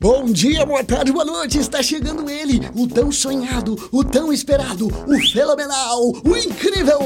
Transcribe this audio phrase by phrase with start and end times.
[0.00, 1.58] Bom dia, boa tarde, boa noite.
[1.58, 6.98] Está chegando ele, o tão sonhado, o tão esperado, o fenomenal, o incrível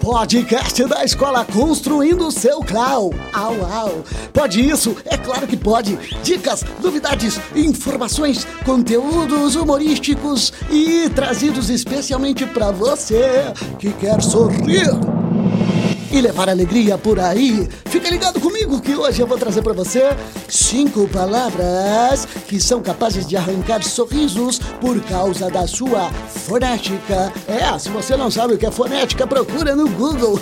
[0.00, 3.10] podcast da escola Construindo o Seu Clau.
[3.32, 4.04] Au, au.
[4.32, 4.96] Pode isso?
[5.04, 5.98] É claro que pode.
[6.22, 15.19] Dicas, novidades, informações, conteúdos humorísticos e trazidos especialmente para você que quer sorrir
[16.10, 17.68] e levar alegria por aí.
[17.86, 20.10] Fica ligado comigo que hoje eu vou trazer para você
[20.48, 27.32] cinco palavras que são capazes de arrancar sorrisos por causa da sua fonética.
[27.46, 30.40] É, se você não sabe o que é fonética, procura no Google.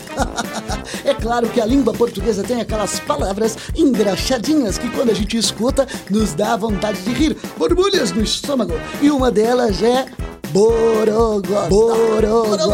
[1.04, 5.86] é claro que a língua portuguesa tem aquelas palavras engraxadinhas que quando a gente escuta
[6.10, 8.74] nos dá vontade de rir, borbulhas no estômago.
[9.00, 10.06] E uma delas é
[10.52, 11.68] Borogodó.
[11.68, 12.68] Borogodó.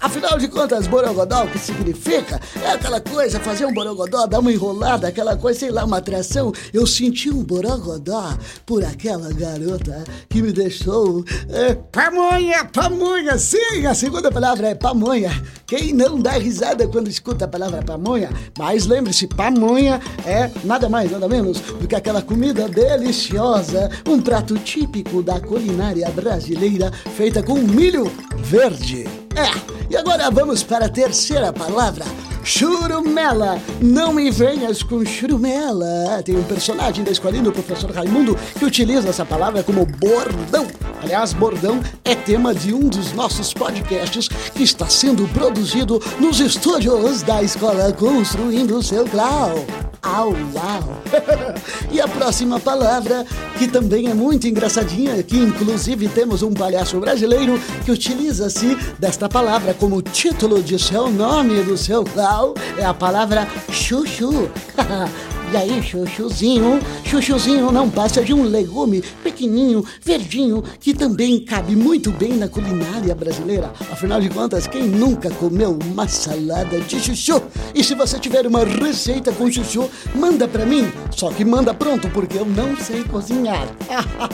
[0.00, 2.40] Afinal de contas, borogodó, o que significa?
[2.64, 6.52] É aquela coisa, fazer um borogodó, dar uma enrolada, aquela coisa, sei lá, uma atração.
[6.72, 13.38] Eu senti um borogodó por aquela garota que me deixou é, pamonha, pamonha.
[13.38, 15.30] Sim, a segunda palavra é pamonha.
[15.70, 18.28] Quem não dá risada quando escuta a palavra pamonha?
[18.58, 24.58] Mas lembre-se, pamonha é nada mais, nada menos do que aquela comida deliciosa, um prato
[24.58, 29.04] típico da culinária brasileira feita com milho verde.
[29.36, 32.04] É, e agora vamos para a terceira palavra.
[32.42, 36.20] Churumela, não me venhas com churumela.
[36.24, 40.66] Tem um personagem da escolinha do professor Raimundo que utiliza essa palavra como bordão.
[41.02, 47.22] Aliás, bordão é tema de um dos nossos podcasts que está sendo produzido nos estúdios
[47.22, 49.64] da escola Construindo o Seu Clau.
[50.02, 50.96] Au, au.
[51.90, 53.24] e a próxima palavra,
[53.58, 59.72] que também é muito engraçadinha, que inclusive temos um palhaço brasileiro que utiliza-se desta palavra
[59.72, 64.50] como título de seu nome do seu clau, é a palavra chuchu.
[65.52, 66.78] E aí, chuchuzinho?
[67.04, 73.12] Chuchuzinho não passa de um legume pequenininho, verdinho, que também cabe muito bem na culinária
[73.16, 73.72] brasileira.
[73.90, 77.42] Afinal de contas, quem nunca comeu uma salada de chuchu?
[77.74, 80.88] E se você tiver uma receita com chuchu, manda pra mim.
[81.10, 83.66] Só que manda pronto, porque eu não sei cozinhar.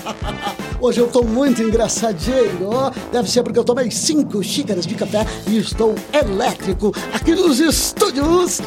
[0.78, 2.92] Hoje eu tô muito engraçadinho.
[3.10, 8.60] Deve ser porque eu tomei cinco xícaras de café e estou elétrico aqui nos estúdios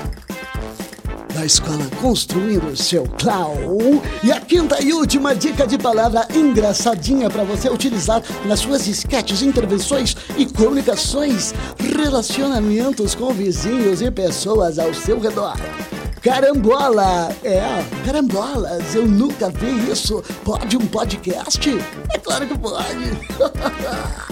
[1.39, 3.55] da escola Construindo Seu Clau.
[4.21, 9.41] E a quinta e última dica de palavra engraçadinha para você utilizar nas suas esquetes,
[9.41, 15.55] intervenções e comunicações, relacionamentos com vizinhos e pessoas ao seu redor.
[16.21, 17.33] Carambola!
[17.41, 17.61] É,
[18.05, 20.21] carambolas, eu nunca vi isso.
[20.43, 21.69] Pode um podcast?
[22.13, 23.13] É claro que pode.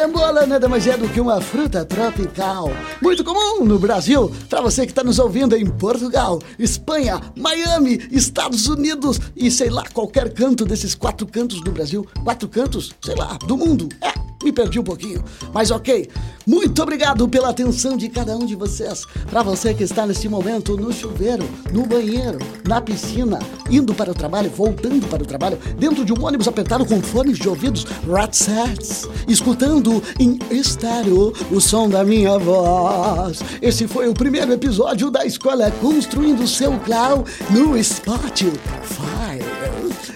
[0.00, 2.70] Carambola nada mais é do que uma fruta tropical,
[3.02, 8.66] muito comum no Brasil, para você que está nos ouvindo em Portugal, Espanha, Miami, Estados
[8.66, 12.06] Unidos e sei lá, qualquer canto desses quatro cantos do Brasil.
[12.24, 13.90] Quatro cantos, sei lá, do mundo.
[14.00, 16.08] É, me perdi um pouquinho, mas ok.
[16.46, 19.06] Muito obrigado pela atenção de cada um de vocês.
[19.30, 23.38] Para você que está neste momento no chuveiro, no banheiro, na piscina,
[23.70, 27.38] indo para o trabalho, voltando para o trabalho, dentro de um ônibus apertado com fones
[27.38, 33.40] de ouvidos, rat sets, escutando em estéreo o som da minha voz.
[33.60, 39.19] Esse foi o primeiro episódio da Escola Construindo Seu Clau no Spotify.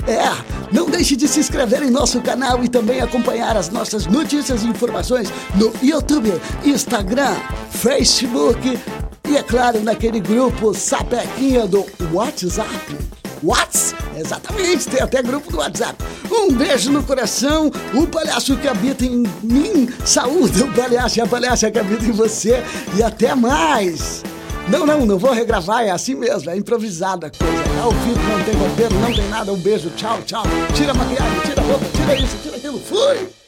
[0.07, 0.29] É,
[0.71, 4.67] não deixe de se inscrever em nosso canal e também acompanhar as nossas notícias e
[4.67, 6.33] informações no YouTube,
[6.65, 7.35] Instagram,
[7.71, 8.79] Facebook
[9.27, 12.97] e, é claro, naquele grupo sapequinha do WhatsApp.
[13.43, 13.95] Whats?
[14.17, 16.03] Exatamente, tem até grupo do WhatsApp.
[16.31, 21.27] Um beijo no coração, o palhaço que habita em mim, saúde o palhaço e a
[21.27, 22.63] palhaça que habita em você
[22.97, 24.23] e até mais!
[24.69, 27.64] Não, não, não vou regravar, é assim mesmo, é improvisada a coisa.
[27.77, 29.53] É ao vivo, não tem roteiro, não tem nada.
[29.53, 30.45] Um beijo, tchau, tchau.
[30.75, 32.79] Tira a maquiagem, tira a roupa, tira isso, tira aquilo.
[32.79, 33.44] Fui!